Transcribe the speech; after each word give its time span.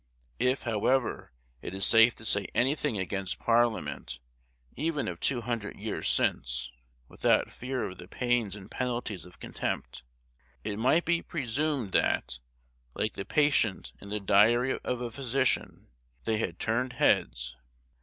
If, 0.39 0.63
however, 0.63 1.31
it 1.61 1.75
is 1.75 1.85
safe 1.85 2.15
to 2.15 2.25
say 2.25 2.47
anything 2.55 2.97
against 2.97 3.37
Parliament, 3.37 4.19
even 4.75 5.07
of 5.07 5.19
two 5.19 5.41
hundred 5.41 5.77
years 5.77 6.09
since, 6.09 6.71
without 7.07 7.51
fear 7.51 7.83
of 7.87 7.99
the 7.99 8.07
pains 8.07 8.55
and 8.55 8.71
penalties 8.71 9.25
of 9.25 9.39
contempt, 9.39 10.01
it 10.63 10.79
might 10.79 11.05
be 11.05 11.21
presumed 11.21 11.91
that, 11.91 12.39
like 12.95 13.13
the 13.13 13.25
patient 13.25 13.93
in 14.01 14.09
the 14.09 14.19
'Diary 14.19 14.79
of 14.79 15.01
a 15.01 15.11
Physician,' 15.11 15.85
they 16.23 16.39
had 16.39 16.57
"turned 16.57 16.93
heads." 16.93 17.55